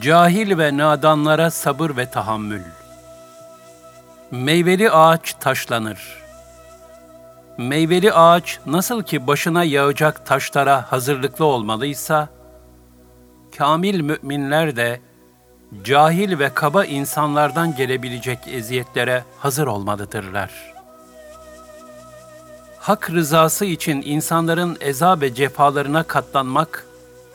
[0.00, 2.62] Cahil ve nadanlara sabır ve tahammül.
[4.30, 6.22] Meyveli ağaç taşlanır.
[7.58, 12.28] Meyveli ağaç nasıl ki başına yağacak taşlara hazırlıklı olmalıysa,
[13.58, 15.00] kamil müminler de
[15.84, 20.50] cahil ve kaba insanlardan gelebilecek eziyetlere hazır olmalıdırlar.
[22.78, 26.86] Hak rızası için insanların eza ve cefalarına katlanmak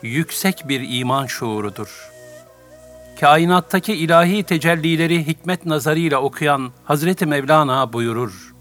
[0.02, 2.15] yüksek bir iman şuurudur.
[3.20, 8.54] Kainattaki ilahi tecellileri hikmet nazarıyla okuyan Hazreti Mevlana buyurur.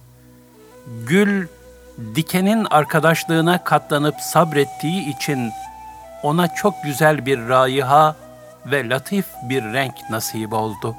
[1.07, 1.47] Gül,
[2.15, 5.51] dikenin arkadaşlığına katlanıp sabrettiği için
[6.23, 8.15] ona çok güzel bir raiha
[8.65, 10.95] ve latif bir renk nasip oldu.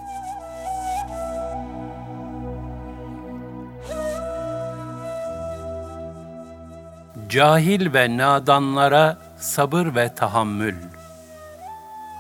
[7.28, 10.74] Cahil ve nadanlara sabır ve tahammül.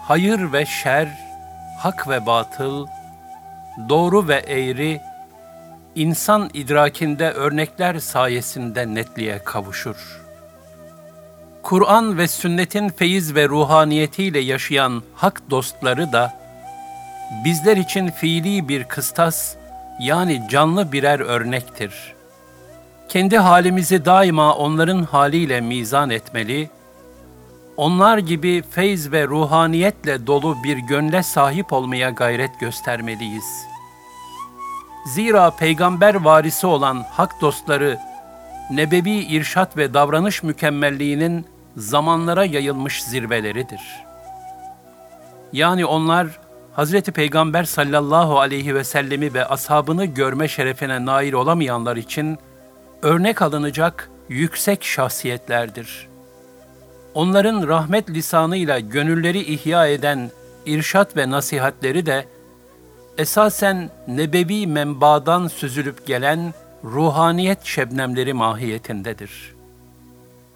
[0.02, 1.25] Hayır ve şer,
[1.76, 2.86] hak ve batıl,
[3.88, 5.00] doğru ve eğri,
[5.94, 10.26] insan idrakinde örnekler sayesinde netliğe kavuşur.''
[11.66, 16.36] Kur'an ve sünnetin feyiz ve ruhaniyetiyle yaşayan hak dostları da
[17.44, 19.54] bizler için fiili bir kıstas
[20.00, 22.14] yani canlı birer örnektir.
[23.08, 26.70] Kendi halimizi daima onların haliyle mizan etmeli,
[27.76, 33.66] onlar gibi feyz ve ruhaniyetle dolu bir gönle sahip olmaya gayret göstermeliyiz.
[35.06, 37.98] Zira peygamber varisi olan hak dostları,
[38.70, 43.80] nebevi irşat ve davranış mükemmelliğinin zamanlara yayılmış zirveleridir.
[45.52, 46.40] Yani onlar
[46.72, 52.38] Hazreti Peygamber sallallahu aleyhi ve sellemi ve ashabını görme şerefine nail olamayanlar için
[53.02, 56.05] örnek alınacak yüksek şahsiyetlerdir.
[57.16, 60.30] Onların rahmet lisanıyla gönülleri ihya eden
[60.66, 62.24] irşat ve nasihatleri de
[63.18, 66.54] esasen nebevi menbadan süzülüp gelen
[66.84, 69.56] ruhaniyet şebnemleri mahiyetindedir.''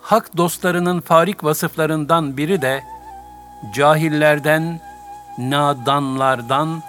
[0.03, 2.82] hak dostlarının farik vasıflarından biri de
[3.75, 4.81] cahillerden,
[5.38, 6.82] nadanlardan,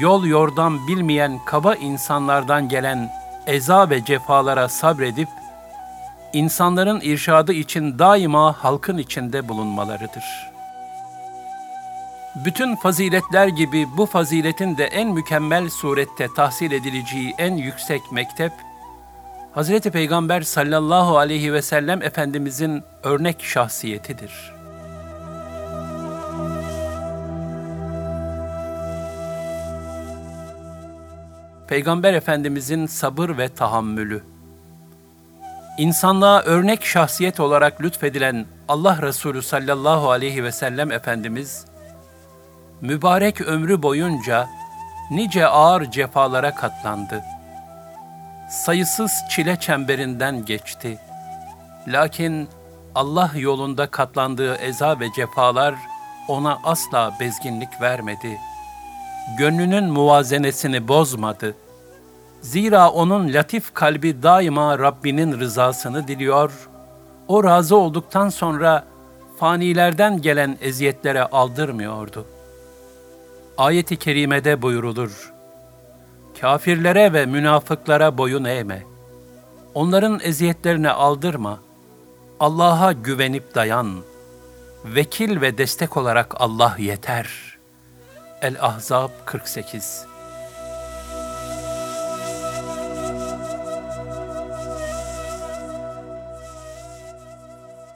[0.00, 3.10] yol yordam bilmeyen kaba insanlardan gelen
[3.46, 5.28] eza ve cefalara sabredip,
[6.34, 10.24] insanların irşadı için daima halkın içinde bulunmalarıdır.
[12.44, 18.52] Bütün faziletler gibi bu faziletin de en mükemmel surette tahsil edileceği en yüksek mektep,
[19.52, 24.54] Hazreti Peygamber sallallahu aleyhi ve sellem Efendimizin örnek şahsiyetidir.
[31.68, 34.33] Peygamber Efendimizin sabır ve tahammülü.
[35.78, 41.64] İnsanlığa örnek şahsiyet olarak lütfedilen Allah Resulü sallallahu aleyhi ve sellem Efendimiz,
[42.80, 44.48] mübarek ömrü boyunca
[45.10, 47.22] nice ağır cefalara katlandı
[48.54, 50.98] sayısız çile çemberinden geçti.
[51.88, 52.48] Lakin
[52.94, 55.74] Allah yolunda katlandığı eza ve cefalar
[56.28, 58.38] ona asla bezginlik vermedi.
[59.38, 61.56] Gönlünün muvazenesini bozmadı.
[62.44, 66.52] Zira onun latif kalbi daima Rabbinin rızasını diliyor,
[67.28, 68.84] o razı olduktan sonra
[69.36, 72.26] fanilerden gelen eziyetlere aldırmıyordu.
[73.58, 75.32] Ayet-i kerimede buyurulur,
[76.40, 78.82] Kafirlere ve münafıklara boyun eğme.
[79.74, 81.60] Onların eziyetlerine aldırma.
[82.40, 84.02] Allah'a güvenip dayan.
[84.84, 87.28] Vekil ve destek olarak Allah yeter.
[88.42, 90.13] El-Ahzab 48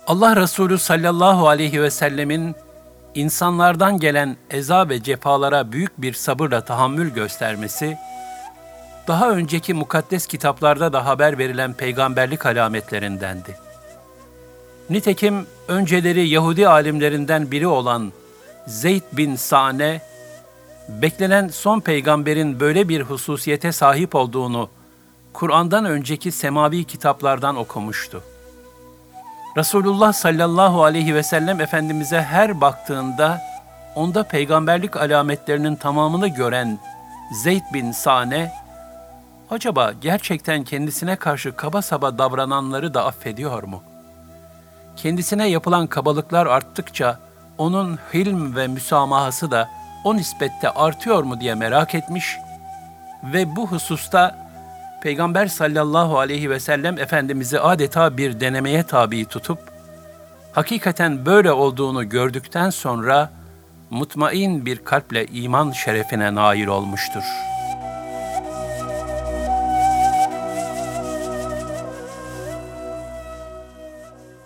[0.09, 2.55] Allah Resulü sallallahu aleyhi ve sellemin
[3.15, 7.99] insanlardan gelen eza ve cefalara büyük bir sabırla tahammül göstermesi,
[9.09, 13.57] daha önceki mukaddes kitaplarda da haber verilen peygamberlik alametlerindendi.
[14.91, 18.13] Nitekim önceleri Yahudi alimlerinden biri olan
[18.67, 20.01] Zeyd bin Sa'ne,
[20.89, 24.69] beklenen son peygamberin böyle bir hususiyete sahip olduğunu
[25.33, 28.23] Kur'an'dan önceki semavi kitaplardan okumuştu.
[29.59, 33.43] Resulullah sallallahu aleyhi ve sellem Efendimiz'e her baktığında
[33.95, 36.79] onda peygamberlik alametlerinin tamamını gören
[37.33, 38.53] Zeyd bin Sa'ne,
[39.51, 43.83] acaba gerçekten kendisine karşı kaba saba davrananları da affediyor mu?
[44.97, 47.19] Kendisine yapılan kabalıklar arttıkça
[47.59, 49.69] onun hilm ve müsamahası da
[50.05, 52.37] o nispette artıyor mu diye merak etmiş
[53.23, 54.48] ve bu hususta
[55.03, 59.59] Peygamber sallallahu aleyhi ve sellem Efendimiz'i adeta bir denemeye tabi tutup,
[60.53, 63.31] hakikaten böyle olduğunu gördükten sonra
[63.91, 67.23] mutmain bir kalple iman şerefine nail olmuştur.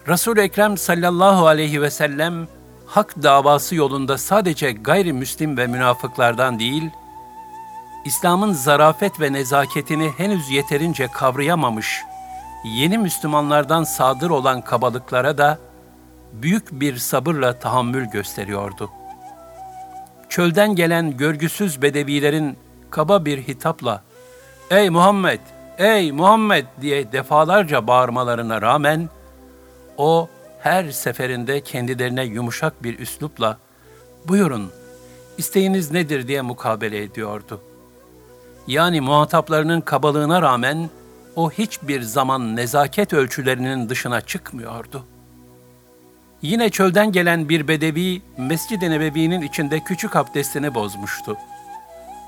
[0.09, 2.49] Resul-i Ekrem sallallahu aleyhi ve sellem
[2.87, 6.91] hak davası yolunda sadece gayrimüslim ve münafıklardan değil,
[8.05, 12.03] İslam'ın zarafet ve nezaketini henüz yeterince kavrayamamış
[12.65, 15.59] yeni Müslümanlardan sadır olan kabalıklara da
[16.33, 18.91] büyük bir sabırla tahammül gösteriyordu.
[20.29, 22.57] Çölden gelen görgüsüz bedevilerin
[22.91, 24.03] kaba bir hitapla
[24.71, 25.41] "Ey Muhammed,
[25.79, 29.09] ey Muhammed!" diye defalarca bağırmalarına rağmen
[29.97, 30.29] o
[30.61, 33.59] her seferinde kendilerine yumuşak bir üslupla
[34.29, 34.71] "Buyurun,
[35.39, 37.61] isteğiniz nedir?" diye mukabele ediyordu.
[38.67, 40.91] Yani muhataplarının kabalığına rağmen
[41.37, 45.05] o hiçbir zaman nezaket ölçülerinin dışına çıkmıyordu.
[46.43, 51.37] Yine çölden gelen bir bedevi Mescid-i Nebevi'nin içinde küçük abdestini bozmuştu.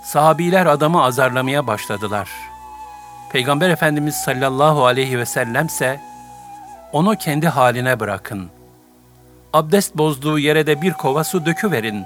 [0.04, 2.28] Sahabiler adamı azarlamaya başladılar.
[3.32, 6.00] Peygamber Efendimiz sallallahu aleyhi ve sellemse
[6.92, 8.50] onu kendi haline bırakın.
[9.52, 12.04] Abdest bozduğu yere de bir kova su döküverin.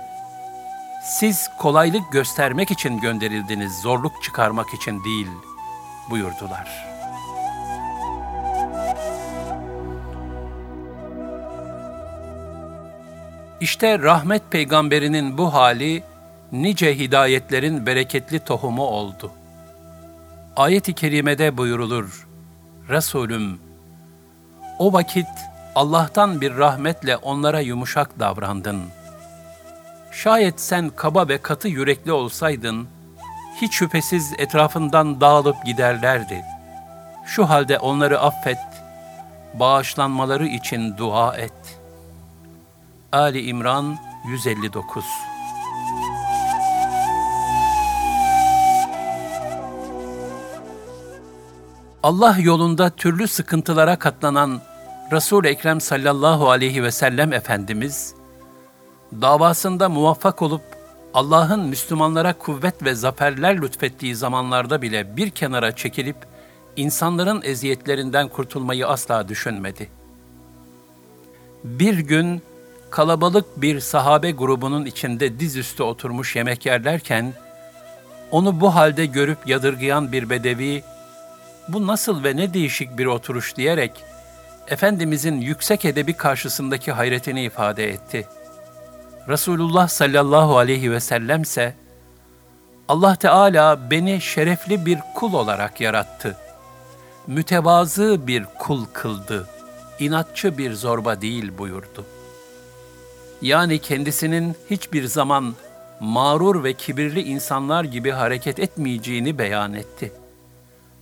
[1.09, 5.29] Siz kolaylık göstermek için gönderildiniz, zorluk çıkarmak için değil
[6.11, 6.89] buyurdular.''
[13.61, 16.03] İşte rahmet peygamberinin bu hali
[16.53, 19.33] nice hidayetlerin bereketli tohumu oldu.
[20.57, 22.29] Ayet-i kerimede buyurulur,
[22.89, 23.59] Resulüm,
[24.79, 25.27] o vakit
[25.75, 28.83] Allah'tan bir rahmetle onlara yumuşak davrandın.
[30.13, 32.89] Şayet sen kaba ve katı yürekli olsaydın,
[33.63, 36.45] hiç şüphesiz etrafından dağılıp giderlerdi.
[37.27, 38.59] Şu halde onları affet,
[39.55, 41.79] bağışlanmaları için dua et.''
[43.13, 45.05] Ali İmran 159
[52.03, 54.61] Allah yolunda türlü sıkıntılara katlanan
[55.13, 58.15] resul Ekrem sallallahu aleyhi ve sellem Efendimiz,
[59.13, 60.63] davasında muvaffak olup
[61.15, 66.17] Allah'ın Müslümanlara kuvvet ve zaferler lütfettiği zamanlarda bile bir kenara çekilip
[66.77, 69.89] insanların eziyetlerinden kurtulmayı asla düşünmedi.
[71.65, 72.43] Bir gün
[72.91, 77.35] kalabalık bir sahabe grubunun içinde dizüstü oturmuş yemek yerlerken,
[78.31, 80.83] onu bu halde görüp yadırgayan bir bedevi,
[81.69, 83.93] bu nasıl ve ne değişik bir oturuş diyerek,
[84.69, 88.27] Efendimizin yüksek edebi karşısındaki hayretini ifade etti.
[89.29, 91.75] Resulullah sallallahu aleyhi ve sellem ise,
[92.89, 96.37] Allah Teala beni şerefli bir kul olarak yarattı.
[97.27, 99.49] Mütevazı bir kul kıldı.
[99.99, 102.19] inatçı bir zorba değil buyurdu.''
[103.43, 105.55] yani kendisinin hiçbir zaman
[106.01, 110.13] mağrur ve kibirli insanlar gibi hareket etmeyeceğini beyan etti.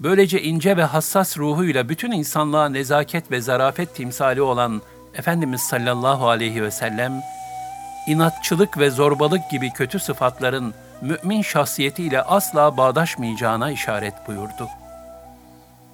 [0.00, 4.82] Böylece ince ve hassas ruhuyla bütün insanlığa nezaket ve zarafet timsali olan
[5.14, 7.22] Efendimiz sallallahu aleyhi ve sellem,
[8.06, 14.68] inatçılık ve zorbalık gibi kötü sıfatların mümin şahsiyetiyle asla bağdaşmayacağına işaret buyurdu.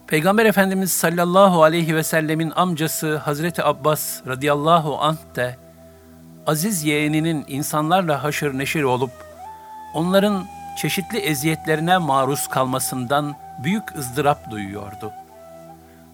[0.06, 5.56] Peygamber Efendimiz sallallahu aleyhi ve sellemin amcası Hazreti Abbas radıyallahu anh de
[6.46, 9.10] aziz yeğeninin insanlarla haşır neşir olup,
[9.94, 10.46] onların
[10.76, 15.12] çeşitli eziyetlerine maruz kalmasından büyük ızdırap duyuyordu.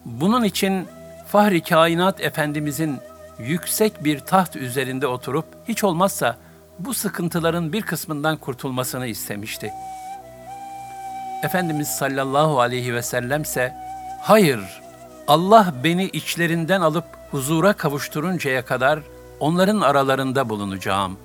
[0.05, 0.89] Bunun için
[1.27, 2.99] Fahri Kainat Efendimizin
[3.39, 6.37] yüksek bir taht üzerinde oturup hiç olmazsa
[6.79, 9.73] bu sıkıntıların bir kısmından kurtulmasını istemişti.
[11.43, 13.75] Efendimiz sallallahu aleyhi ve sellem ise
[14.21, 14.61] hayır
[15.29, 19.01] Allah beni içlerinden alıp huzura kavuşturuncaya kadar
[19.41, 21.19] onların aralarında bulunacağım.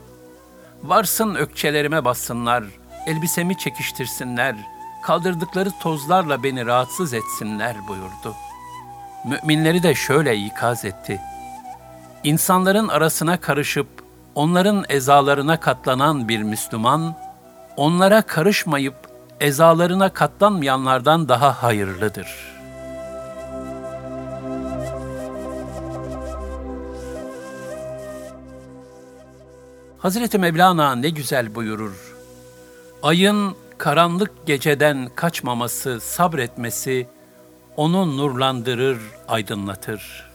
[0.83, 2.63] Varsın ökçelerime bassınlar,
[3.07, 4.55] elbisemi çekiştirsinler,
[5.03, 8.35] kaldırdıkları tozlarla beni rahatsız etsinler buyurdu.
[9.25, 11.21] Müminleri de şöyle ikaz etti.
[12.23, 13.87] İnsanların arasına karışıp
[14.35, 17.15] onların ezalarına katlanan bir Müslüman,
[17.77, 18.95] onlara karışmayıp
[19.39, 22.53] ezalarına katlanmayanlardan daha hayırlıdır.''
[30.03, 32.15] Hazreti Mevlana ne güzel buyurur.
[33.03, 37.07] Ayın karanlık geceden kaçmaması, sabretmesi
[37.77, 40.32] onu nurlandırır, aydınlatır.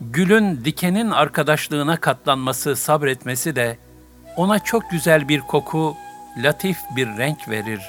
[0.00, 3.78] Gülün dikenin arkadaşlığına katlanması, sabretmesi de
[4.36, 5.96] ona çok güzel bir koku,
[6.36, 7.80] latif bir renk verir.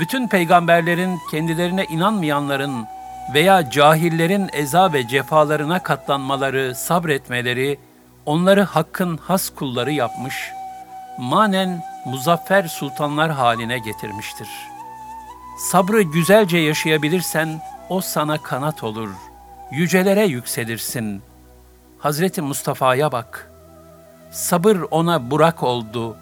[0.00, 2.86] Bütün peygamberlerin kendilerine inanmayanların
[3.34, 7.78] veya cahillerin eza ve cefalarına katlanmaları, sabretmeleri
[8.26, 10.52] onları Hakk'ın has kulları yapmış,
[11.18, 14.48] manen muzaffer sultanlar haline getirmiştir.
[15.58, 19.10] Sabrı güzelce yaşayabilirsen o sana kanat olur,
[19.70, 21.22] yücelere yükselirsin.
[21.98, 23.50] Hazreti Mustafa'ya bak.
[24.30, 26.16] Sabır ona burak oldu,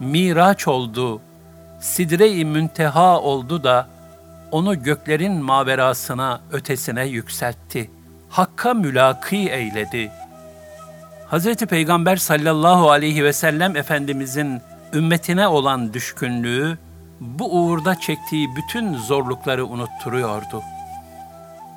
[0.00, 1.20] miraç oldu,
[1.80, 3.88] sidre-i münteha oldu da
[4.50, 7.90] onu göklerin maverasına, ötesine yükseltti.
[8.28, 10.12] Hakka mülaki eyledi.
[11.26, 14.60] Hazreti Peygamber sallallahu aleyhi ve sellem Efendimizin
[14.92, 16.78] ümmetine olan düşkünlüğü,
[17.20, 20.62] bu uğurda çektiği bütün zorlukları unutturuyordu.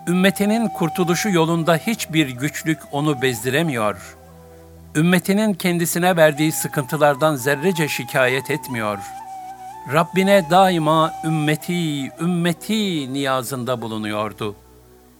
[0.09, 4.17] Ümmetinin kurtuluşu yolunda hiçbir güçlük onu bezdiremiyor.
[4.95, 9.19] Ümmetinin kendisine verdiği sıkıntılardan zerrece şikayet etmiyor.''
[9.93, 14.55] Rabbine daima ümmeti, ümmeti niyazında bulunuyordu.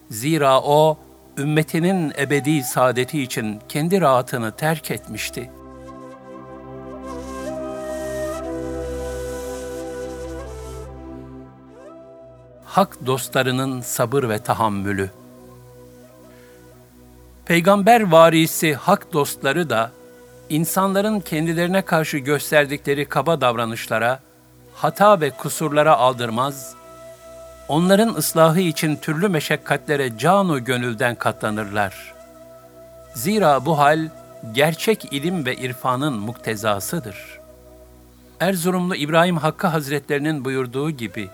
[0.10, 0.98] Zira o,
[1.38, 5.52] ümmetinin ebedi saadeti için kendi rahatını terk etmişti.
[12.70, 15.10] Hak dostlarının sabır ve tahammülü
[17.46, 19.92] Peygamber varisi hak dostları da,
[20.50, 24.20] insanların kendilerine karşı gösterdikleri kaba davranışlara,
[24.74, 26.76] hata ve kusurlara aldırmaz,
[27.68, 32.14] onların ıslahı için türlü meşakkatlere canu gönülden katlanırlar.
[33.14, 34.10] Zira bu hal
[34.52, 37.40] gerçek ilim ve irfanın muktezasıdır.
[38.40, 41.30] Erzurumlu İbrahim Hakkı Hazretlerinin buyurduğu gibi,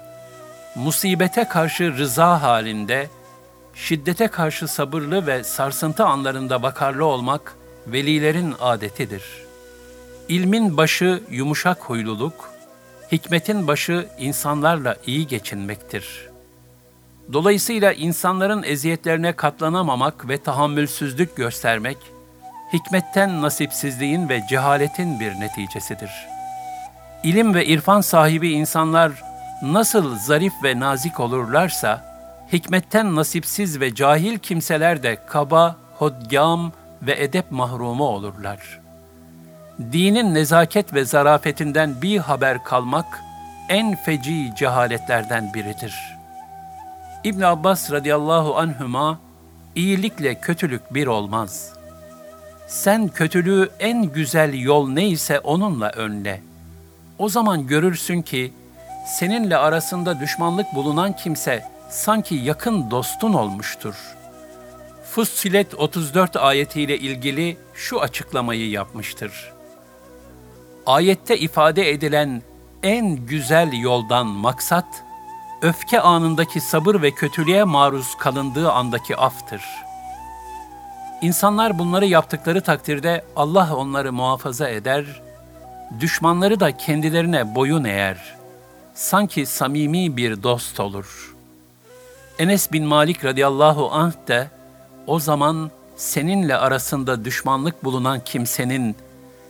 [0.76, 3.10] musibete karşı rıza halinde,
[3.74, 7.56] şiddete karşı sabırlı ve sarsıntı anlarında bakarlı olmak
[7.88, 9.24] velilerin adetidir.
[10.30, 12.56] İlmin başı yumuşak huyluluk,
[13.12, 16.30] Hikmetin başı insanlarla iyi geçinmektir.
[17.34, 21.98] Dolayısıyla insanların eziyetlerine katlanamamak ve tahammülsüzlük göstermek,
[22.74, 26.12] hikmetten nasipsizliğin ve cehaletin bir neticesidir.
[27.24, 29.12] İlim ve irfan sahibi insanlar
[29.62, 32.16] nasıl zarif ve nazik olurlarsa,
[32.54, 36.72] hikmetten nasipsiz ve cahil kimseler de kaba, hodgam
[37.02, 38.86] ve edep mahrumu olurlar.''
[39.80, 43.22] dinin nezaket ve zarafetinden bir haber kalmak
[43.70, 45.96] en feci cehaletlerden biridir.
[47.24, 49.20] İbn Abbas radıyallahu anhüma
[49.76, 51.74] iyilikle kötülük bir olmaz.
[52.68, 56.42] Sen kötülüğü en güzel yol neyse onunla önle.
[57.20, 58.54] O zaman görürsün ki
[59.06, 63.96] seninle arasında düşmanlık bulunan kimse sanki yakın dostun olmuştur.
[65.12, 69.56] Fussilet 34 ayetiyle ilgili şu açıklamayı yapmıştır
[70.86, 72.42] ayette ifade edilen
[72.84, 75.04] en güzel yoldan maksat,
[75.62, 79.62] öfke anındaki sabır ve kötülüğe maruz kalındığı andaki aftır.
[81.22, 85.22] İnsanlar bunları yaptıkları takdirde Allah onları muhafaza eder,
[86.00, 88.36] düşmanları da kendilerine boyun eğer.
[88.96, 91.36] Sanki samimi bir dost olur.
[92.40, 94.50] Enes bin Malik radıyallahu anh de
[95.08, 98.96] o zaman seninle arasında düşmanlık bulunan kimsenin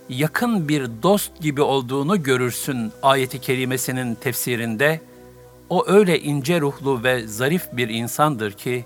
[0.08, 5.00] yakın bir dost gibi olduğunu görürsün ayeti kerimesinin tefsirinde.
[5.70, 8.84] O öyle ince ruhlu ve zarif bir insandır ki,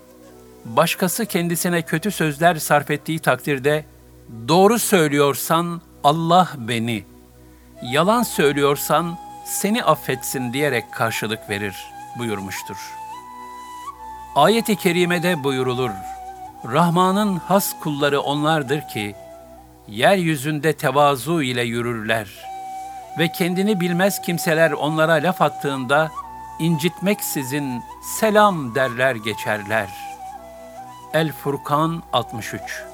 [0.65, 3.85] başkası kendisine kötü sözler sarf ettiği takdirde,
[4.47, 7.03] doğru söylüyorsan Allah beni,
[7.83, 9.17] yalan söylüyorsan
[9.51, 11.75] seni affetsin diyerek karşılık verir
[12.17, 12.77] buyurmuştur.
[14.35, 15.91] Ayet-i kerimede buyurulur,
[16.65, 19.15] Rahman'ın has kulları onlardır ki,
[19.87, 22.27] yeryüzünde tevazu ile yürürler
[23.19, 26.11] ve kendini bilmez kimseler onlara laf attığında
[26.59, 27.83] incitmeksizin
[28.19, 29.89] selam derler geçerler.
[31.13, 32.90] El Furkan 63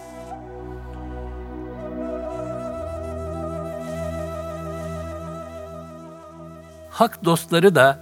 [6.98, 8.00] Hak dostları da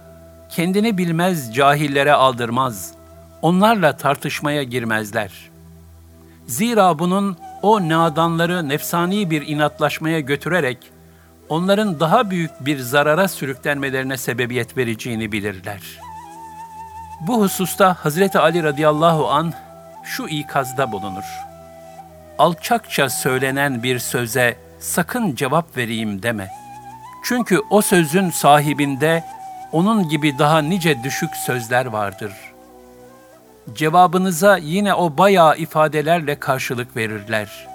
[0.48, 2.92] kendini bilmez cahillere aldırmaz,
[3.42, 5.30] onlarla tartışmaya girmezler.
[6.46, 10.78] Zira bunun o nadanları nefsani bir inatlaşmaya götürerek
[11.48, 15.80] onların daha büyük bir zarara sürüklenmelerine sebebiyet vereceğini bilirler.
[17.26, 19.52] Bu hususta Hazreti Ali radıyallahu an
[20.04, 21.24] şu ikazda bulunur.
[22.38, 26.65] Alçakça söylenen bir söze sakın cevap vereyim deme.
[27.28, 29.24] Çünkü o sözün sahibinde
[29.72, 32.56] onun gibi daha nice düşük sözler vardır.''
[33.74, 37.68] cevabınıza yine o bayağı ifadelerle karşılık verirler.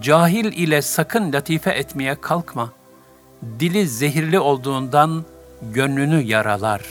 [0.00, 2.72] Cahil ile sakın latife etmeye kalkma.
[3.60, 5.24] Dili zehirli olduğundan
[5.62, 6.82] gönlünü yaralar.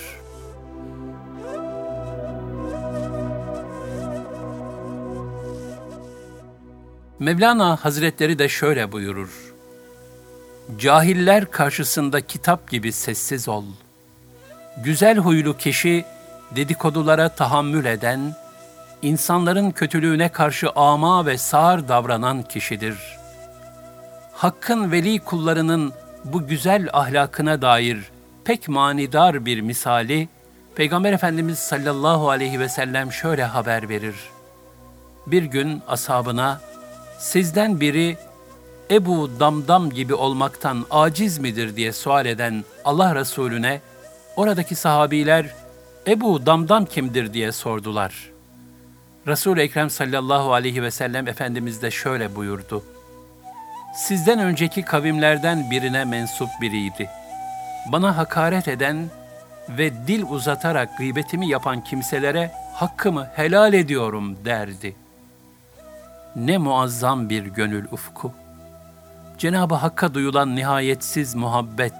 [7.19, 9.50] Mevlana Hazretleri de şöyle buyurur.
[10.77, 13.63] Cahiller karşısında kitap gibi sessiz ol.
[14.77, 16.05] Güzel huylu kişi
[16.55, 18.35] dedikodulara tahammül eden,
[19.01, 22.97] insanların kötülüğüne karşı ama ve sağır davranan kişidir.
[24.33, 25.93] Hakkın veli kullarının
[26.25, 28.11] bu güzel ahlakına dair
[28.45, 30.29] pek manidar bir misali,
[30.75, 34.15] Peygamber Efendimiz sallallahu aleyhi ve sellem şöyle haber verir.
[35.27, 36.61] Bir gün ashabına,
[37.19, 38.17] sizden biri
[38.91, 43.81] Ebu Damdam gibi olmaktan aciz midir diye sual eden Allah Resulüne,
[44.35, 45.45] oradaki sahabiler,
[46.07, 48.31] Ebu Damdam kimdir diye sordular.
[49.27, 52.83] Resul-i Ekrem sallallahu aleyhi ve sellem Efendimiz de şöyle buyurdu.
[53.95, 57.09] Sizden önceki kavimlerden birine mensup biriydi.
[57.91, 59.09] Bana hakaret eden
[59.69, 64.95] ve dil uzatarak gıybetimi yapan kimselere hakkımı helal ediyorum derdi.
[66.35, 68.40] Ne muazzam bir gönül ufku.
[69.41, 71.93] Cenab-ı Hakk'a duyulan nihayetsiz muhabbet,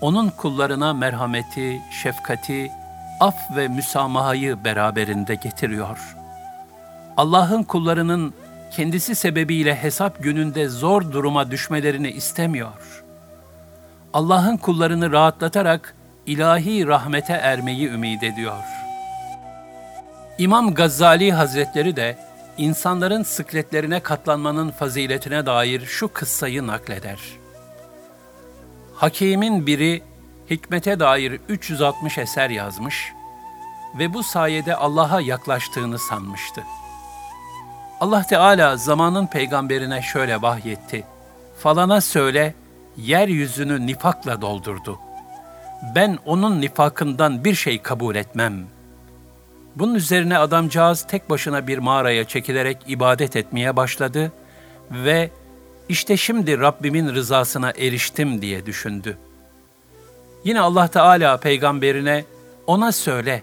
[0.00, 2.70] onun kullarına merhameti, şefkati,
[3.20, 6.16] af ve müsamahayı beraberinde getiriyor.
[7.16, 8.34] Allah'ın kullarının
[8.70, 13.04] kendisi sebebiyle hesap gününde zor duruma düşmelerini istemiyor.
[14.12, 15.94] Allah'ın kullarını rahatlatarak
[16.26, 18.62] ilahi rahmete ermeyi ümit ediyor.
[20.38, 27.18] İmam Gazali Hazretleri de insanların sıkletlerine katlanmanın faziletine dair şu kıssayı nakleder.
[28.94, 30.02] Hakimin biri
[30.50, 33.12] hikmete dair 360 eser yazmış
[33.98, 36.62] ve bu sayede Allah'a yaklaştığını sanmıştı.
[38.00, 41.04] Allah Teala zamanın peygamberine şöyle vahyetti.
[41.58, 42.54] Falana söyle,
[42.96, 44.98] yeryüzünü nifakla doldurdu.
[45.94, 48.66] Ben onun nifakından bir şey kabul etmem.
[49.76, 54.32] Bunun üzerine adamcağız tek başına bir mağaraya çekilerek ibadet etmeye başladı
[54.90, 55.30] ve
[55.88, 59.18] işte şimdi Rabbimin rızasına eriştim diye düşündü.
[60.44, 62.24] Yine Allah Teala peygamberine
[62.66, 63.42] ona söyle,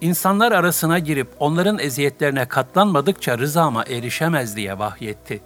[0.00, 5.40] insanlar arasına girip onların eziyetlerine katlanmadıkça rızama erişemez diye vahyetti.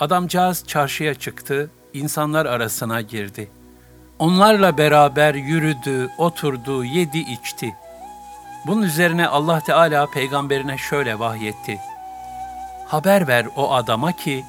[0.00, 3.50] Adamcağız çarşıya çıktı, insanlar arasına girdi.
[4.18, 7.74] Onlarla beraber yürüdü, oturdu, yedi, içti.
[8.66, 11.78] Bunun üzerine Allah Teala peygamberine şöyle vahyetti.
[12.86, 14.44] Haber ver o adama ki,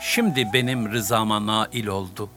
[0.00, 2.28] şimdi benim rızama nail oldu.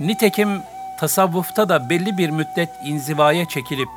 [0.00, 0.60] Nitekim
[1.00, 3.88] tasavvufta da belli bir müddet inzivaya çekilip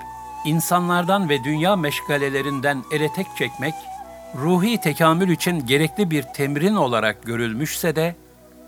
[0.46, 3.74] insanlardan ve dünya meşgalelerinden ele tek çekmek,
[4.36, 8.16] ruhi tekamül için gerekli bir temrin olarak görülmüşse de,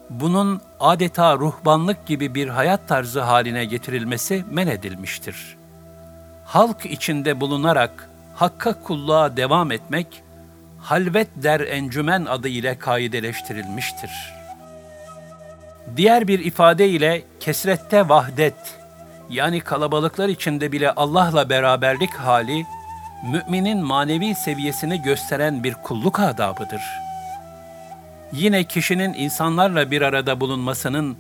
[0.10, 5.58] bunun adeta ruhbanlık gibi bir hayat tarzı haline getirilmesi men edilmiştir.
[6.45, 10.08] Halk içinde bulunarak hakka kulluğa devam etmek,
[10.79, 14.12] halvet der encümen adı ile kaideleştirilmiştir.
[15.97, 18.77] Diğer bir ifade ile kesrette vahdet,
[19.29, 22.65] yani kalabalıklar içinde bile Allah'la beraberlik hali,
[23.32, 26.82] müminin manevi seviyesini gösteren bir kulluk adabıdır.
[28.34, 31.17] Yine kişinin insanlarla bir arada bulunmasının,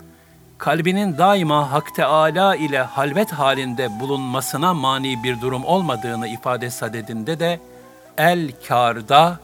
[0.63, 7.59] kalbinin daima Hak Teâlâ ile halvet halinde bulunmasına mani bir durum olmadığını ifade sadedinde de,
[8.17, 9.39] el kârda,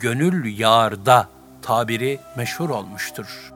[0.00, 1.28] gönül yârda
[1.62, 3.52] tabiri meşhur olmuştur.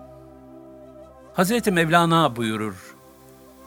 [1.34, 2.94] Hazreti Mevlana buyurur,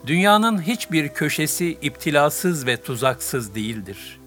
[0.07, 4.19] Dünyanın hiçbir köşesi iptilasız ve tuzaksız değildir.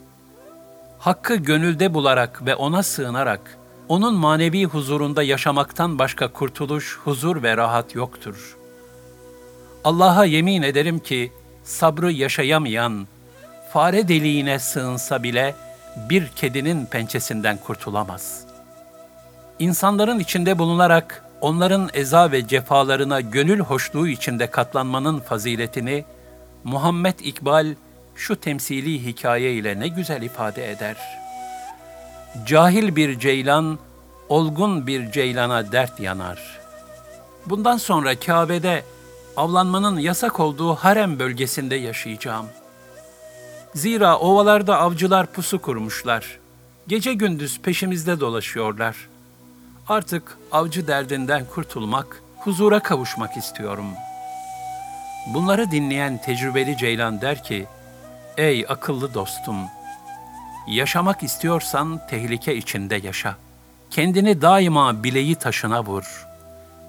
[0.99, 7.95] Hakkı gönülde bularak ve ona sığınarak, onun manevi huzurunda yaşamaktan başka kurtuluş, huzur ve rahat
[7.95, 8.58] yoktur.
[9.85, 11.33] Allah'a yemin ederim ki,
[11.65, 13.07] sabrı yaşayamayan,
[13.73, 15.55] fare deliğine sığınsa bile
[16.11, 18.45] bir kedinin pençesinden kurtulamaz.
[19.59, 26.05] İnsanların içinde bulunarak onların eza ve cefalarına gönül hoşluğu içinde katlanmanın faziletini
[26.65, 27.75] Muhammed İkbal
[28.15, 30.97] şu temsili hikaye ile ne güzel ifade eder.
[32.47, 33.79] Cahil bir ceylan,
[34.29, 36.59] olgun bir ceylana dert yanar.
[37.47, 38.83] Bundan sonra Kabe'de
[39.39, 42.47] avlanmanın yasak olduğu harem bölgesinde yaşayacağım.
[43.75, 46.39] Zira ovalarda avcılar pusu kurmuşlar.
[46.89, 49.19] Gece gündüz peşimizde dolaşıyorlar.''
[49.89, 53.87] Artık avcı derdinden kurtulmak, huzura kavuşmak istiyorum.
[55.27, 57.67] Bunları dinleyen tecrübeli Ceylan der ki,
[58.37, 59.57] Ey akıllı dostum!
[60.69, 63.37] Yaşamak istiyorsan tehlike içinde yaşa.
[63.91, 66.28] Kendini daima bileği taşına vur.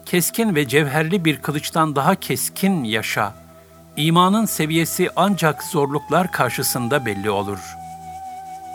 [0.10, 3.34] Keskin ve cevherli bir kılıçtan daha keskin yaşa.
[3.98, 7.60] İmanın seviyesi ancak zorluklar karşısında belli olur.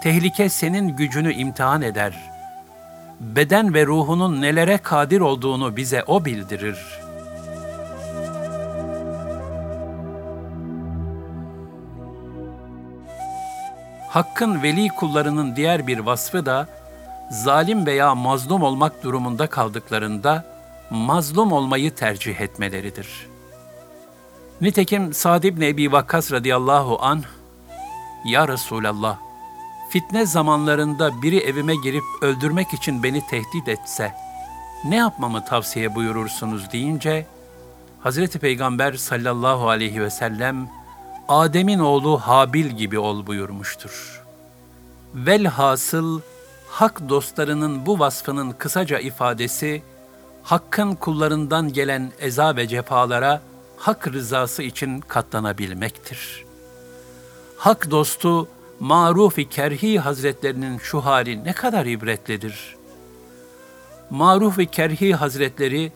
[0.02, 2.34] Tehlike senin gücünü imtihan eder.''
[3.20, 6.78] beden ve ruhunun nelere kadir olduğunu bize O bildirir.
[14.08, 16.66] Hakkın veli kullarının diğer bir vasfı da,
[17.30, 20.53] zalim veya mazlum olmak durumunda kaldıklarında,
[20.90, 23.26] mazlum olmayı tercih etmeleridir.
[24.60, 27.24] Nitekim Sa'd ibn Ebi Vakkas radıyallahu anh,
[28.24, 29.18] Ya Resulallah,
[29.90, 34.14] fitne zamanlarında biri evime girip öldürmek için beni tehdit etse,
[34.84, 37.26] ne yapmamı tavsiye buyurursunuz deyince,
[38.00, 40.68] Hazreti Peygamber sallallahu aleyhi ve sellem,
[41.28, 44.22] Adem'in oğlu Habil gibi ol buyurmuştur.
[45.14, 46.20] Velhasıl,
[46.68, 49.82] hak dostlarının bu vasfının kısaca ifadesi,
[50.44, 53.42] Hakk'ın kullarından gelen eza ve cefalara
[53.76, 56.44] hak rızası için katlanabilmektir.
[57.56, 58.48] Hak dostu
[58.80, 62.76] Maruf-i Kerhi Hazretlerinin şu hali ne kadar ibretlidir.
[64.10, 65.92] Maruf-i Kerhi Hazretleri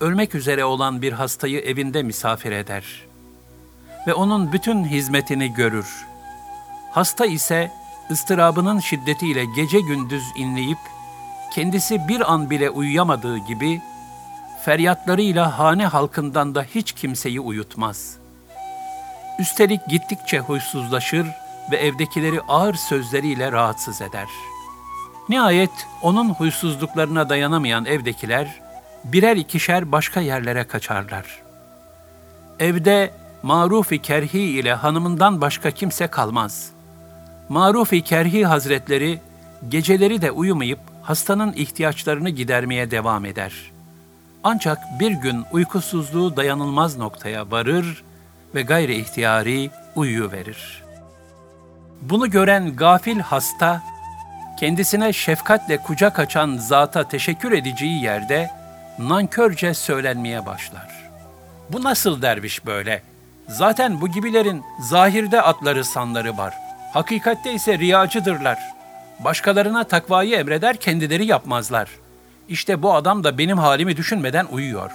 [0.00, 3.06] ölmek üzere olan bir hastayı evinde misafir eder
[4.06, 6.06] ve onun bütün hizmetini görür.
[6.92, 7.72] Hasta ise
[8.10, 10.78] ıstırabının şiddetiyle gece gündüz inleyip
[11.54, 13.80] kendisi bir an bile uyuyamadığı gibi
[14.64, 18.16] feryatlarıyla hane halkından da hiç kimseyi uyutmaz.
[19.38, 21.26] Üstelik gittikçe huysuzlaşır
[21.70, 24.28] ve evdekileri ağır sözleriyle rahatsız eder.
[25.28, 28.60] Nihayet onun huysuzluklarına dayanamayan evdekiler
[29.04, 31.42] birer ikişer başka yerlere kaçarlar.
[32.60, 36.70] Evde Maruf-i Kerhi ile hanımından başka kimse kalmaz.
[37.48, 39.20] Maruf-i Kerhi Hazretleri
[39.68, 43.52] geceleri de uyumayıp hastanın ihtiyaçlarını gidermeye devam eder.
[44.44, 48.04] Ancak bir gün uykusuzluğu dayanılmaz noktaya varır
[48.54, 50.82] ve gayri ihtiyari uyuyuverir.
[52.02, 53.82] Bunu gören gafil hasta,
[54.60, 58.50] kendisine şefkatle kucak açan zata teşekkür edeceği yerde
[58.98, 61.10] nankörce söylenmeye başlar.
[61.70, 63.02] Bu nasıl derviş böyle?
[63.48, 66.54] Zaten bu gibilerin zahirde atları sanları var.
[66.92, 68.58] Hakikatte ise riyacıdırlar.
[69.24, 71.88] Başkalarına takvayı emreder, kendileri yapmazlar.
[72.48, 74.90] İşte bu adam da benim halimi düşünmeden uyuyor.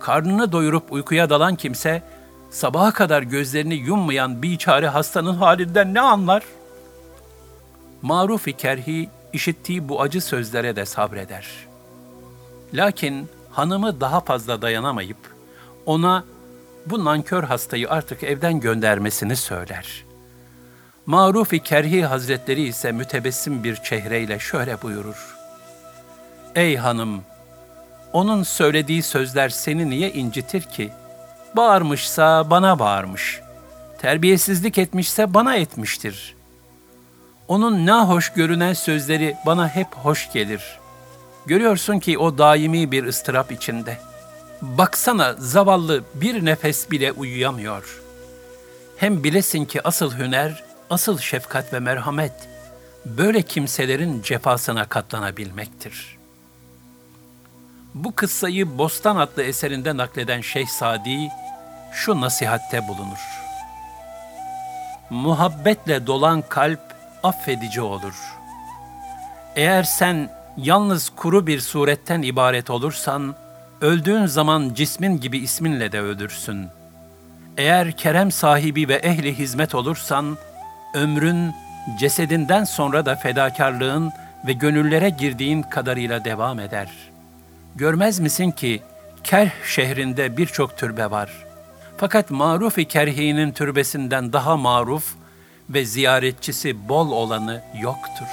[0.00, 2.02] Karnını doyurup uykuya dalan kimse,
[2.50, 6.42] sabaha kadar gözlerini yummayan biçare hastanın halinden ne anlar?
[8.02, 11.46] Maruf-i Kerhi işittiği bu acı sözlere de sabreder.
[12.74, 15.18] Lakin hanımı daha fazla dayanamayıp
[15.86, 16.24] ona
[16.86, 20.05] bu nankör hastayı artık evden göndermesini söyler.
[21.06, 25.36] Maruf-i Kerhi Hazretleri ise mütebessim bir çehreyle şöyle buyurur.
[26.54, 27.22] Ey hanım!
[28.12, 30.90] Onun söylediği sözler seni niye incitir ki?
[31.56, 33.40] Bağırmışsa bana bağırmış.
[33.98, 36.36] Terbiyesizlik etmişse bana etmiştir.
[37.48, 40.78] Onun nahoş görünen sözleri bana hep hoş gelir.
[41.46, 43.98] Görüyorsun ki o daimi bir ıstırap içinde.
[44.62, 48.02] Baksana zavallı bir nefes bile uyuyamıyor.
[48.96, 52.48] Hem bilesin ki asıl hüner, asıl şefkat ve merhamet,
[53.04, 56.16] böyle kimselerin cefasına katlanabilmektir.''
[57.96, 61.28] Bu kıssayı Bostan adlı eserinde nakleden Şeyh Sadi
[61.92, 63.18] şu nasihatte bulunur.
[65.10, 66.80] Muhabbetle dolan kalp
[67.22, 68.14] affedici olur.
[69.56, 73.34] Eğer sen yalnız kuru bir suretten ibaret olursan,
[73.80, 76.68] öldüğün zaman cismin gibi isminle de ölürsün.
[77.56, 80.38] Eğer kerem sahibi ve ehli hizmet olursan,
[80.94, 81.54] ömrün
[81.98, 84.12] cesedinden sonra da fedakarlığın
[84.46, 87.16] ve gönüllere girdiğin kadarıyla devam eder.''
[87.76, 88.82] Görmez misin ki
[89.24, 91.30] Kerh şehrinde birçok türbe var.
[91.96, 95.14] Fakat Maruf-i Kerhi'nin türbesinden daha maruf
[95.70, 98.26] ve ziyaretçisi bol olanı yoktur.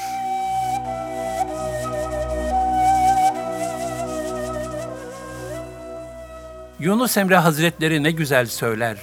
[6.79, 8.97] Yunus Emre Hazretleri ne güzel söyler.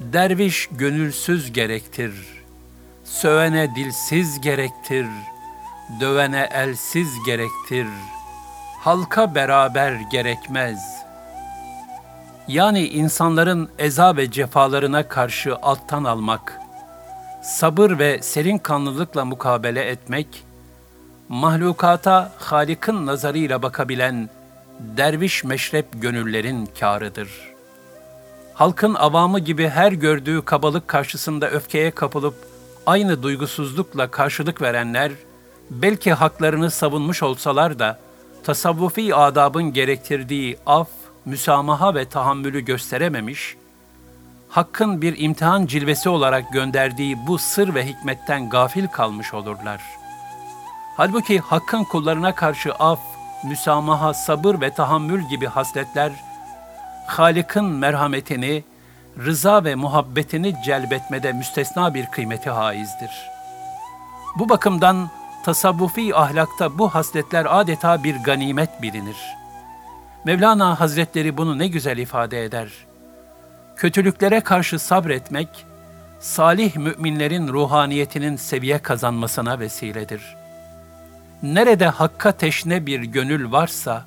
[0.00, 2.33] Derviş gönülsüz gerektir.
[3.04, 5.06] Sövene dilsiz gerektir.
[6.00, 8.14] Dövene elsiz gerektir.''
[8.84, 11.04] halka beraber gerekmez.
[12.48, 16.60] Yani insanların eza ve cefalarına karşı alttan almak,
[17.42, 20.44] sabır ve serin kanlılıkla mukabele etmek,
[21.28, 24.30] mahlukata Halik'in nazarıyla bakabilen
[24.78, 27.28] derviş meşrep gönüllerin kârıdır.
[28.54, 32.34] Halkın avamı gibi her gördüğü kabalık karşısında öfkeye kapılıp
[32.86, 35.12] aynı duygusuzlukla karşılık verenler,
[35.70, 37.98] belki haklarını savunmuş olsalar da,
[38.44, 40.88] tasavvufi adabın gerektirdiği af,
[41.24, 43.56] müsamaha ve tahammülü gösterememiş,
[44.48, 49.80] Hakk'ın bir imtihan cilvesi olarak gönderdiği bu sır ve hikmetten gafil kalmış olurlar.
[50.96, 53.00] Halbuki Hakk'ın kullarına karşı af,
[53.44, 56.12] müsamaha, sabır ve tahammül gibi hasletler,
[57.06, 58.64] Halık'ın merhametini,
[59.18, 63.10] rıza ve muhabbetini celbetmede müstesna bir kıymeti haizdir.
[64.38, 65.10] Bu bakımdan
[65.44, 69.16] tasavvufi ahlakta bu hasletler adeta bir ganimet bilinir.
[70.24, 72.68] Mevlana Hazretleri bunu ne güzel ifade eder.
[73.76, 75.66] Kötülüklere karşı sabretmek,
[76.20, 80.36] salih müminlerin ruhaniyetinin seviye kazanmasına vesiledir.
[81.42, 84.04] Nerede hakka teşne bir gönül varsa,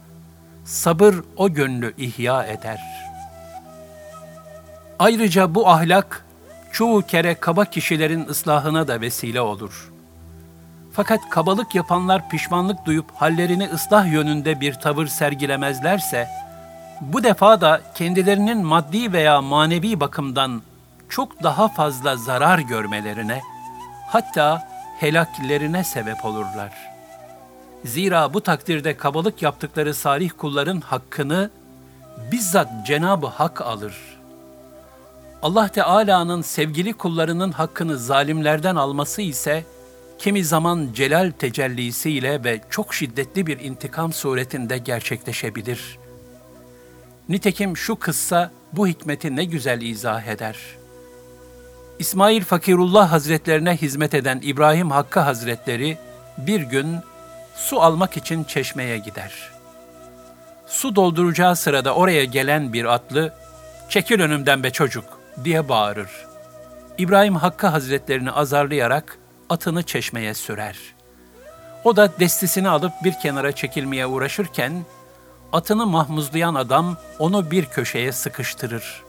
[0.65, 3.06] sabır o gönlü ihya eder.
[4.99, 6.25] Ayrıca bu ahlak,
[6.71, 9.97] çoğu kere kaba kişilerin ıslahına da vesile olur.''
[10.97, 16.27] Fakat kabalık yapanlar pişmanlık duyup hallerini ıslah yönünde bir tavır sergilemezlerse,
[17.01, 20.61] bu defa da kendilerinin maddi veya manevi bakımdan
[21.09, 23.41] çok daha fazla zarar görmelerine,
[24.07, 24.67] hatta
[24.99, 26.73] helaklerine sebep olurlar.
[27.85, 31.49] Zira bu takdirde kabalık yaptıkları salih kulların hakkını
[32.31, 34.16] bizzat Cenab-ı Hak alır.
[35.41, 39.63] Allah Teala'nın sevgili kullarının hakkını zalimlerden alması ise,
[40.19, 45.99] kimi zaman celal tecellisiyle ve çok şiddetli bir intikam suretinde gerçekleşebilir.
[47.29, 50.57] Nitekim şu kıssa bu hikmeti ne güzel izah eder.
[51.99, 55.97] İsmail Fakirullah Hazretlerine hizmet eden İbrahim Hakkı Hazretleri
[56.37, 56.95] bir gün
[57.55, 59.33] su almak için çeşmeye gider.
[60.67, 63.33] Su dolduracağı sırada oraya gelen bir atlı,
[63.89, 66.09] "Çekil önümden be çocuk!" Diye bağırır.
[66.97, 69.17] İbrahim Hakkı Hazretlerini azarlayarak
[69.49, 70.77] atını çeşmeye sürer.
[71.83, 74.85] O da destisini alıp bir kenara çekilmeye uğraşırken,
[75.53, 79.03] atını mahmuzlayan adam onu bir köşeye sıkıştırır.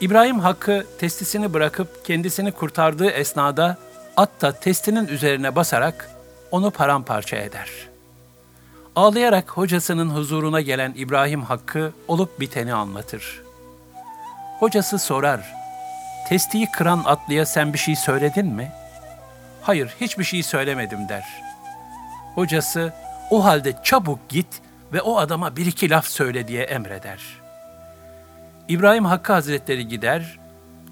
[0.00, 3.78] İbrahim Hakkı testisini bırakıp kendisini kurtardığı esnada
[4.16, 6.10] at da testinin üzerine basarak
[6.50, 7.70] onu paramparça eder.
[8.96, 13.43] Ağlayarak hocasının huzuruna gelen İbrahim Hakkı olup biteni anlatır.
[14.64, 15.40] Hocası sorar,
[16.28, 18.84] testiyi kıran atlıya sen bir şey söyledin mi?''
[19.64, 21.24] hayır hiçbir şey söylemedim der.
[22.34, 22.92] Hocası
[23.30, 24.46] o halde çabuk git
[24.92, 27.20] ve o adama bir iki laf söyle diye emreder.
[28.68, 30.38] İbrahim Hakkı Hazretleri gider,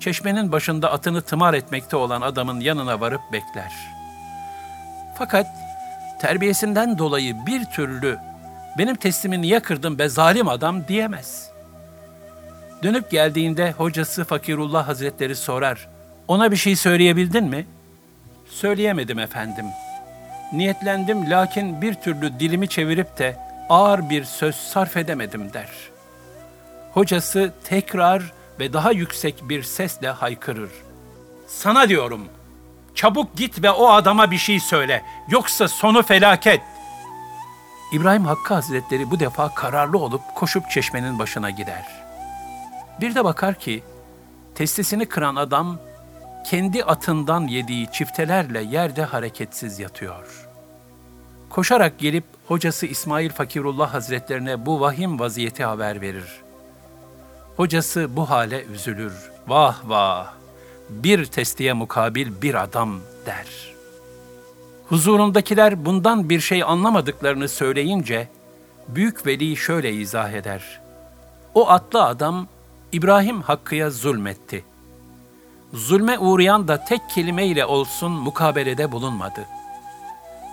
[0.01, 3.73] çeşmenin başında atını tımar etmekte olan adamın yanına varıp bekler.
[5.19, 5.47] Fakat
[6.21, 8.19] terbiyesinden dolayı bir türlü
[8.79, 11.52] benim teslimi niye kırdın be zalim adam diyemez.
[12.83, 15.89] Dönüp geldiğinde hocası Fakirullah Hazretleri sorar,
[16.29, 17.67] ona bir şey söyleyebildin mi?''
[18.53, 19.67] Söyleyemedim efendim.
[20.53, 23.37] Niyetlendim lakin bir türlü dilimi çevirip de
[23.69, 25.69] ağır bir söz sarf edemedim der.
[26.93, 30.71] Hocası tekrar ve daha yüksek bir sesle haykırır.
[31.47, 32.29] Sana diyorum,
[32.95, 36.61] çabuk git ve o adama bir şey söyle, yoksa sonu felaket.
[37.93, 42.02] İbrahim Hakkı Hazretleri bu defa kararlı olup koşup çeşmenin başına gider.
[43.01, 43.83] Bir de bakar ki,
[44.55, 45.79] testisini kıran adam
[46.47, 50.49] kendi atından yediği çiftelerle yerde hareketsiz yatıyor.
[51.51, 56.43] Koşarak gelip hocası İsmail Fakirullah Hazretlerine bu vahim vaziyeti haber verir.
[57.57, 59.13] Hocası bu hale üzülür.
[59.47, 60.33] Vah vah!
[60.91, 63.75] Bir testiye mukabil bir adam der.
[64.89, 68.29] Huzurundakiler bundan bir şey anlamadıklarını söyleyince,
[68.89, 70.81] Büyük Veli şöyle izah eder.
[71.55, 72.49] O atlı adam
[72.93, 74.73] İbrahim Hakkı'ya zulmetti.''
[75.73, 79.47] zulme uğrayan da tek kelimeyle olsun mukabelede bulunmadı.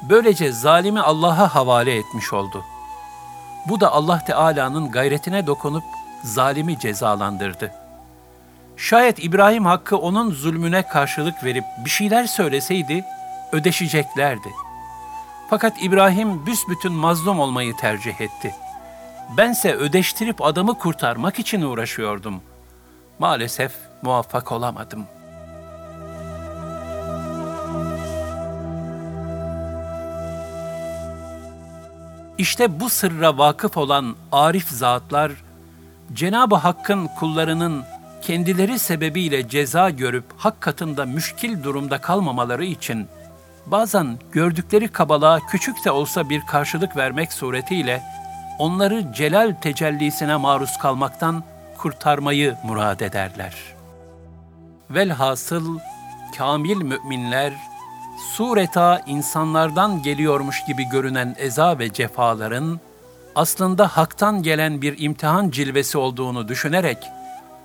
[0.09, 2.63] Böylece zalimi Allah'a havale etmiş oldu.
[3.69, 5.83] Bu da Allah Teala'nın gayretine dokunup
[6.23, 7.71] zalimi cezalandırdı.
[8.77, 13.05] Şayet İbrahim Hakkı onun zulmüne karşılık verip bir şeyler söyleseydi,
[13.51, 14.49] ödeşeceklerdi.
[15.49, 18.55] Fakat İbrahim büsbütün mazlum olmayı tercih etti.
[19.37, 22.41] Bense ödeştirip adamı kurtarmak için uğraşıyordum.
[23.19, 25.05] Maalesef muvaffak olamadım.
[32.37, 35.31] İşte bu sırra vakıf olan arif zatlar,
[36.13, 37.83] Cenab-ı Hakk'ın kullarının
[38.21, 43.07] kendileri sebebiyle ceza görüp hak katında müşkil durumda kalmamaları için
[43.65, 48.03] bazen gördükleri kabalığa küçük de olsa bir karşılık vermek suretiyle
[48.59, 51.43] onları celal tecellisine maruz kalmaktan
[51.77, 53.79] kurtarmayı murad ederler.''
[54.89, 55.79] Velhasıl
[56.37, 57.53] kamil müminler
[58.33, 62.79] sureta insanlardan geliyormuş gibi görünen eza ve cefaların
[63.35, 66.97] aslında haktan gelen bir imtihan cilvesi olduğunu düşünerek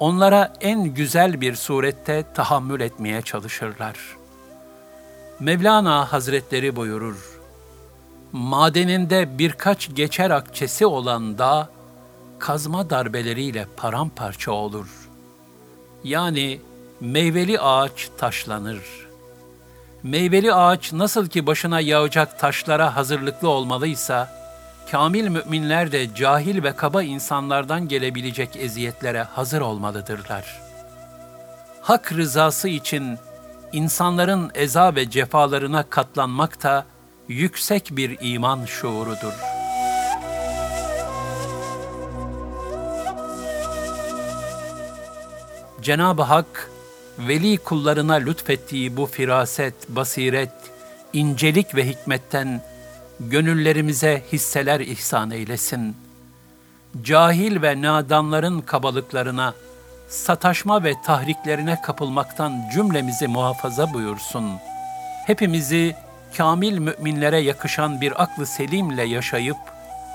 [0.01, 3.97] onlara en güzel bir surette tahammül etmeye çalışırlar.
[5.41, 7.34] Mevlana Hazretleri buyurur,
[8.35, 11.69] madeninde birkaç geçer akçesi olan dağ,
[12.39, 14.89] kazma darbeleriyle paramparça olur.
[16.05, 16.61] Yani
[17.01, 18.79] meyveli ağaç taşlanır.
[20.03, 24.31] Meyveli ağaç nasıl ki başına yağacak taşlara hazırlıklı olmalıysa,
[24.91, 30.61] kamil müminler de cahil ve kaba insanlardan gelebilecek eziyetlere hazır olmalıdırlar.
[31.81, 33.19] Hak rızası için
[33.73, 36.85] insanların eza ve cefalarına katlanmak da
[37.29, 39.33] yüksek bir iman şuurudur.
[45.83, 46.71] Cenab-ı Hak,
[47.19, 50.53] veli kullarına lütfettiği bu firaset, basiret,
[51.13, 52.63] incelik ve hikmetten
[53.21, 55.97] gönüllerimize hisseler ihsan eylesin.
[57.03, 59.55] Cahil ve nadanların kabalıklarına,
[60.09, 64.51] sataşma ve tahriklerine kapılmaktan cümlemizi muhafaza buyursun.
[65.27, 65.97] Hepimizi
[66.37, 69.57] kamil müminlere yakışan bir aklı selimle yaşayıp,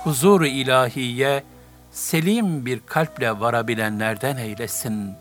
[0.03, 1.43] huzur-u ilahiye,
[1.91, 5.13] selim bir kalple varabilenlerden eylesin.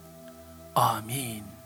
[0.76, 1.57] Amin.